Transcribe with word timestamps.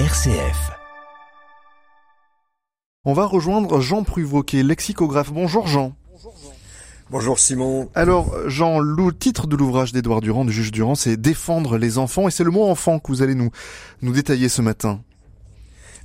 RCF. 0.00 0.72
On 3.04 3.12
va 3.12 3.26
rejoindre 3.26 3.80
Jean 3.80 4.02
Pruvot, 4.02 4.42
qui 4.42 4.58
est 4.58 4.64
lexicographe. 4.64 5.32
Bonjour 5.32 5.68
Jean. 5.68 5.94
Bonjour 7.10 7.38
Simon. 7.38 7.88
Alors 7.94 8.34
Jean, 8.48 8.80
le 8.80 9.16
titre 9.16 9.46
de 9.46 9.54
l'ouvrage 9.54 9.92
d'Édouard 9.92 10.20
Durand, 10.20 10.44
du 10.44 10.50
juge 10.50 10.72
Durand, 10.72 10.96
c'est 10.96 11.16
Défendre 11.16 11.78
les 11.78 11.98
enfants, 11.98 12.26
et 12.26 12.32
c'est 12.32 12.42
le 12.42 12.50
mot 12.50 12.64
enfant 12.64 12.98
que 12.98 13.06
vous 13.06 13.22
allez 13.22 13.36
nous, 13.36 13.52
nous 14.02 14.12
détailler 14.12 14.48
ce 14.48 14.62
matin. 14.62 15.00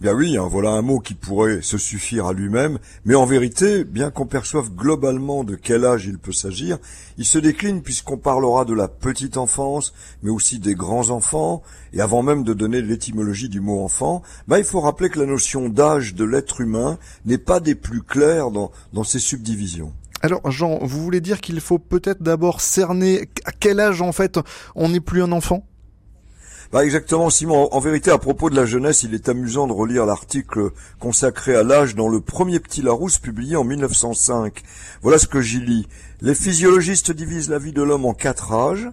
Bien 0.01 0.13
oui, 0.13 0.37
hein, 0.37 0.47
voilà 0.49 0.69
un 0.69 0.81
mot 0.81 1.01
qui 1.01 1.13
pourrait 1.13 1.61
se 1.61 1.77
suffire 1.77 2.27
à 2.27 2.31
lui-même, 2.31 2.79
mais 3.03 3.15
en 3.15 3.25
vérité, 3.25 3.83
bien 3.83 4.11
qu'on 4.11 4.25
perçoive 4.25 4.69
globalement 4.69 5.43
de 5.43 5.55
quel 5.55 5.83
âge 5.83 6.05
il 6.05 6.17
peut 6.17 6.31
s'agir, 6.31 6.77
il 7.17 7.25
se 7.25 7.37
décline 7.37 7.81
puisqu'on 7.81 8.15
parlera 8.15 8.63
de 8.63 8.73
la 8.73 8.87
petite 8.87 9.35
enfance, 9.35 9.93
mais 10.23 10.29
aussi 10.29 10.59
des 10.59 10.73
grands 10.73 11.09
enfants, 11.09 11.63
et 11.91 11.99
avant 11.99 12.23
même 12.23 12.45
de 12.45 12.53
donner 12.53 12.81
l'étymologie 12.81 13.49
du 13.49 13.59
mot 13.59 13.83
enfant, 13.83 14.23
bah, 14.47 14.57
il 14.57 14.63
faut 14.63 14.79
rappeler 14.79 15.09
que 15.09 15.19
la 15.19 15.25
notion 15.25 15.67
d'âge 15.67 16.15
de 16.15 16.23
l'être 16.23 16.61
humain 16.61 16.97
n'est 17.25 17.37
pas 17.37 17.59
des 17.59 17.75
plus 17.75 18.01
claires 18.01 18.51
dans, 18.51 18.71
dans 18.93 19.03
ses 19.03 19.19
subdivisions. 19.19 19.91
Alors 20.21 20.49
Jean, 20.49 20.79
vous 20.81 21.03
voulez 21.03 21.19
dire 21.19 21.41
qu'il 21.41 21.59
faut 21.59 21.79
peut-être 21.79 22.23
d'abord 22.23 22.61
cerner 22.61 23.29
à 23.43 23.51
quel 23.51 23.81
âge 23.81 24.01
en 24.01 24.13
fait 24.13 24.39
on 24.75 24.87
n'est 24.87 25.01
plus 25.01 25.23
un 25.23 25.33
enfant? 25.33 25.65
Bah 26.71 26.85
exactement, 26.85 27.31
Simon. 27.31 27.67
En 27.71 27.79
vérité, 27.79 28.11
à 28.11 28.19
propos 28.19 28.51
de 28.51 28.55
la 28.55 28.67
jeunesse, 28.67 29.01
il 29.01 29.15
est 29.15 29.27
amusant 29.27 29.65
de 29.65 29.73
relire 29.73 30.05
l'article 30.05 30.69
consacré 30.99 31.55
à 31.55 31.63
l'âge 31.63 31.95
dans 31.95 32.07
le 32.07 32.21
premier 32.21 32.59
Petit 32.59 32.83
Larousse 32.83 33.17
publié 33.17 33.55
en 33.55 33.63
1905. 33.63 34.61
Voilà 35.01 35.17
ce 35.17 35.25
que 35.25 35.41
j'y 35.41 35.61
lis. 35.61 35.87
Les 36.21 36.35
physiologistes 36.35 37.11
divisent 37.11 37.49
la 37.49 37.57
vie 37.57 37.73
de 37.73 37.81
l'homme 37.81 38.05
en 38.05 38.13
quatre 38.13 38.53
âges. 38.53 38.87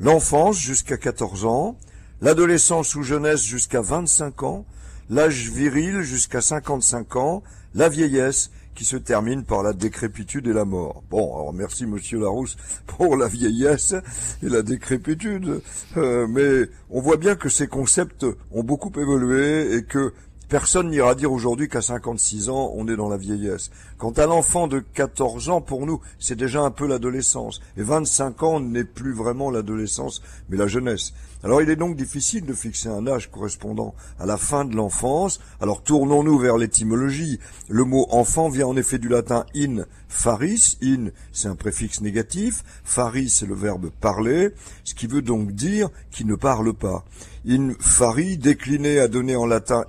L'enfance 0.00 0.58
jusqu'à 0.58 0.96
14 0.96 1.44
ans, 1.44 1.76
l'adolescence 2.22 2.94
ou 2.94 3.02
jeunesse 3.02 3.44
jusqu'à 3.44 3.82
25 3.82 4.42
ans, 4.44 4.64
l'âge 5.10 5.50
viril 5.50 6.00
jusqu'à 6.00 6.40
55 6.40 7.16
ans, 7.16 7.42
la 7.74 7.90
vieillesse 7.90 8.50
qui 8.78 8.84
se 8.84 8.96
termine 8.96 9.42
par 9.42 9.64
la 9.64 9.72
décrépitude 9.72 10.46
et 10.46 10.52
la 10.52 10.64
mort. 10.64 11.02
Bon, 11.10 11.34
alors 11.34 11.52
merci 11.52 11.84
Monsieur 11.84 12.20
Larousse 12.20 12.56
pour 12.86 13.16
la 13.16 13.26
vieillesse 13.26 13.92
et 14.40 14.48
la 14.48 14.62
décrépitude, 14.62 15.62
euh, 15.96 16.28
mais 16.28 16.70
on 16.88 17.00
voit 17.00 17.16
bien 17.16 17.34
que 17.34 17.48
ces 17.48 17.66
concepts 17.66 18.24
ont 18.52 18.62
beaucoup 18.62 18.92
évolué 18.96 19.74
et 19.74 19.82
que 19.82 20.12
Personne 20.48 20.88
n'ira 20.88 21.14
dire 21.14 21.30
aujourd'hui 21.30 21.68
qu'à 21.68 21.82
56 21.82 22.48
ans, 22.48 22.72
on 22.74 22.88
est 22.88 22.96
dans 22.96 23.10
la 23.10 23.18
vieillesse. 23.18 23.70
Quant 23.98 24.12
à 24.12 24.24
l'enfant 24.24 24.66
de 24.66 24.78
14 24.80 25.50
ans, 25.50 25.60
pour 25.60 25.84
nous, 25.84 26.00
c'est 26.18 26.36
déjà 26.36 26.62
un 26.62 26.70
peu 26.70 26.86
l'adolescence. 26.86 27.60
Et 27.76 27.82
25 27.82 28.42
ans 28.42 28.58
n'est 28.58 28.84
plus 28.84 29.12
vraiment 29.12 29.50
l'adolescence, 29.50 30.22
mais 30.48 30.56
la 30.56 30.66
jeunesse. 30.66 31.12
Alors 31.44 31.62
il 31.62 31.70
est 31.70 31.76
donc 31.76 31.94
difficile 31.94 32.44
de 32.46 32.52
fixer 32.52 32.88
un 32.88 33.06
âge 33.06 33.30
correspondant 33.30 33.94
à 34.18 34.26
la 34.26 34.36
fin 34.36 34.64
de 34.64 34.74
l'enfance. 34.74 35.38
Alors 35.60 35.82
tournons-nous 35.82 36.38
vers 36.38 36.56
l'étymologie. 36.56 37.38
Le 37.68 37.84
mot 37.84 38.08
enfant 38.10 38.48
vient 38.48 38.66
en 38.66 38.76
effet 38.76 38.98
du 38.98 39.08
latin 39.08 39.46
in 39.54 39.84
faris. 40.08 40.78
In, 40.82 41.10
c'est 41.32 41.46
un 41.46 41.54
préfixe 41.54 42.00
négatif. 42.00 42.64
Faris, 42.82 43.28
c'est 43.28 43.46
le 43.46 43.54
verbe 43.54 43.90
parler, 44.00 44.50
ce 44.82 44.94
qui 44.94 45.06
veut 45.06 45.22
donc 45.22 45.52
dire 45.52 45.90
qui 46.10 46.24
ne 46.24 46.34
parle 46.34 46.72
pas. 46.74 47.04
In 47.48 47.72
fari, 47.78 48.36
décliné 48.36 48.98
à 48.98 49.06
donner 49.06 49.36
en 49.36 49.46
latin 49.46 49.84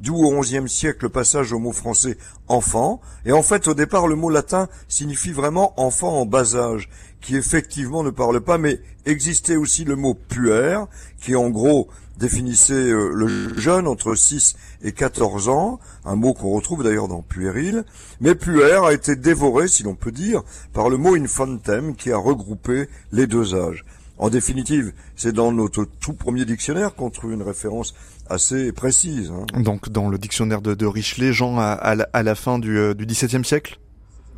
d'où 0.00 0.16
au 0.16 0.40
XIe 0.40 0.68
siècle 0.68 1.04
le 1.04 1.08
passage 1.08 1.52
au 1.52 1.58
mot 1.58 1.72
français 1.72 2.16
enfant. 2.48 3.00
Et 3.24 3.32
en 3.32 3.42
fait, 3.42 3.68
au 3.68 3.74
départ, 3.74 4.06
le 4.06 4.16
mot 4.16 4.30
latin 4.30 4.68
signifie 4.88 5.32
vraiment 5.32 5.78
enfant 5.80 6.20
en 6.20 6.26
bas 6.26 6.56
âge, 6.56 6.88
qui 7.20 7.36
effectivement 7.36 8.02
ne 8.02 8.10
parle 8.10 8.40
pas, 8.40 8.58
mais 8.58 8.80
existait 9.06 9.56
aussi 9.56 9.84
le 9.84 9.96
mot 9.96 10.14
puer, 10.14 10.78
qui 11.20 11.36
en 11.36 11.50
gros 11.50 11.88
définissait 12.18 12.74
euh, 12.74 13.10
le 13.12 13.58
jeune 13.58 13.86
entre 13.86 14.14
6 14.14 14.56
et 14.82 14.92
14 14.92 15.48
ans, 15.48 15.80
un 16.04 16.16
mot 16.16 16.32
qu'on 16.32 16.50
retrouve 16.50 16.84
d'ailleurs 16.84 17.08
dans 17.08 17.22
puéril, 17.22 17.84
mais 18.20 18.34
puer 18.34 18.78
a 18.84 18.92
été 18.92 19.16
dévoré, 19.16 19.68
si 19.68 19.82
l'on 19.82 19.94
peut 19.94 20.12
dire, 20.12 20.42
par 20.72 20.88
le 20.88 20.96
mot 20.96 21.16
infantem, 21.16 21.96
qui 21.96 22.12
a 22.12 22.16
regroupé 22.16 22.88
les 23.10 23.26
deux 23.26 23.54
âges. 23.54 23.84
En 24.16 24.30
définitive, 24.30 24.92
c'est 25.16 25.32
dans 25.32 25.50
notre 25.50 25.84
tout 25.84 26.12
premier 26.12 26.44
dictionnaire 26.44 26.94
qu'on 26.94 27.10
trouve 27.10 27.32
une 27.32 27.42
référence 27.42 27.94
assez 28.30 28.72
précise. 28.72 29.32
Hein. 29.32 29.60
Donc 29.60 29.88
dans 29.88 30.08
le 30.08 30.18
dictionnaire 30.18 30.62
de, 30.62 30.74
de 30.74 30.86
Richelet, 30.86 31.32
Jean, 31.32 31.58
à, 31.58 31.94
la, 31.94 32.34
fin 32.34 32.58
du, 32.58 32.78
euh, 32.78 32.94
du 32.94 33.06
XVIIe 33.06 33.44
siècle? 33.44 33.78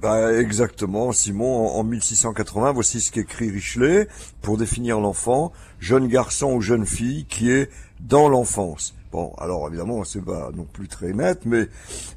Bah 0.00 0.32
exactement, 0.34 1.10
Simon, 1.12 1.68
en, 1.68 1.82
1680, 1.82 2.72
voici 2.72 3.00
ce 3.00 3.10
qu'écrit 3.10 3.50
Richelet 3.50 4.08
pour 4.42 4.58
définir 4.58 5.00
l'enfant, 5.00 5.52
jeune 5.80 6.06
garçon 6.06 6.52
ou 6.52 6.60
jeune 6.60 6.84
fille 6.84 7.24
qui 7.26 7.50
est 7.50 7.70
dans 8.00 8.28
l'enfance. 8.28 8.94
Bon, 9.16 9.32
alors 9.38 9.66
évidemment, 9.66 10.04
c'est 10.04 10.20
pas 10.20 10.50
non 10.54 10.66
plus 10.70 10.88
très 10.88 11.14
net, 11.14 11.46
mais 11.46 11.68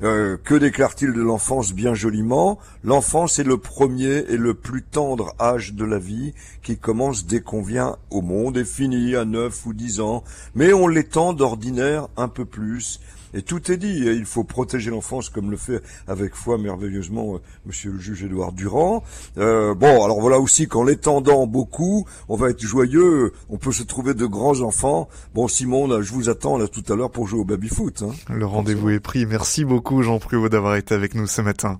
euh, 0.03 0.35
que 0.35 0.53
déclare-t-il 0.53 1.13
de 1.13 1.21
l'enfance 1.21 1.71
bien 1.71 1.93
joliment? 1.93 2.59
L'enfance 2.83 3.39
est 3.39 3.45
le 3.45 3.57
premier 3.57 4.25
et 4.27 4.35
le 4.35 4.53
plus 4.53 4.83
tendre 4.83 5.33
âge 5.39 5.75
de 5.75 5.85
la 5.85 5.97
vie 5.97 6.33
qui 6.61 6.77
commence 6.77 7.25
dès 7.25 7.39
qu'on 7.39 7.61
vient 7.61 7.95
au 8.09 8.21
monde 8.21 8.57
et 8.57 8.65
finit 8.65 9.15
à 9.15 9.23
neuf 9.23 9.65
ou 9.65 9.71
dix 9.71 10.01
ans, 10.01 10.25
mais 10.55 10.73
on 10.73 10.89
l'étend 10.89 11.31
d'ordinaire 11.31 12.09
un 12.17 12.27
peu 12.27 12.43
plus 12.43 12.99
et 13.34 13.41
tout 13.41 13.72
est 13.72 13.78
dit. 13.78 14.06
il 14.06 14.25
faut 14.25 14.44
protéger 14.44 14.91
l'enfance 14.91 15.29
comme 15.29 15.51
le 15.51 15.57
fait 15.57 15.81
avec 16.07 16.35
foi 16.35 16.57
merveilleusement 16.57 17.35
euh, 17.35 17.40
Monsieur 17.66 17.91
le 17.91 18.00
juge 18.00 18.23
Édouard 18.23 18.51
Durand. 18.51 19.03
Euh, 19.38 19.73
bon, 19.75 20.03
alors 20.03 20.19
voilà 20.22 20.40
aussi 20.40 20.67
qu'en 20.67 20.84
l'étendant 20.84 21.47
beaucoup, 21.47 22.06
on 22.28 22.35
va 22.35 22.50
être 22.50 22.62
joyeux. 22.62 23.34
On 23.50 23.57
peut 23.57 23.72
se 23.72 23.84
trouver 23.84 24.13
de 24.13 24.25
grands 24.25 24.62
enfants. 24.62 25.09
Bon, 25.34 25.47
Simon, 25.47 26.01
je 26.01 26.13
vous 26.13 26.29
attends 26.29 26.57
là 26.57 26.67
tout 26.67 26.84
à 26.91 26.95
l'heure 26.95 27.12
pour 27.12 27.28
jouer 27.28 27.41
au 27.41 27.45
baby-foot. 27.45 28.03
Hein. 28.03 28.12
Le 28.29 28.45
rendez-vous 28.45 28.90
est 28.90 29.00
pris. 29.00 29.25
Merci 29.25 29.66
beaucoup 29.66 30.01
Jean 30.01 30.19
Pruvot 30.19 30.50
d'avoir 30.50 30.75
été 30.75 30.94
avec 30.96 31.16
nous 31.16 31.28
ce 31.28 31.41
matin. 31.41 31.79